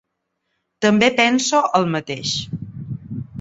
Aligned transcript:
També 0.85 1.09
penso 1.19 1.61
el 1.81 1.85
mateix. 1.97 2.33